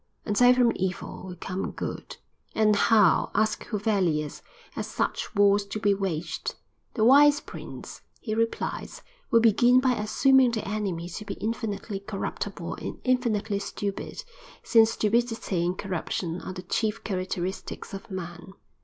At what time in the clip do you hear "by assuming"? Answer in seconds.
9.79-10.53